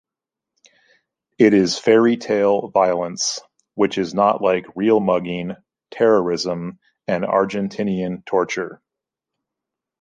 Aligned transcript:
It 1.37 1.53
is 1.53 1.77
fairy-tale 1.77 2.69
violence, 2.69 3.39
which 3.75 3.99
is 3.99 4.15
not 4.15 4.41
like 4.41 4.65
real 4.75 4.99
mugging, 4.99 5.51
terrorism 5.91 6.79
and 7.07 7.23
Argentinean 7.23 8.25
torture. 8.25 8.81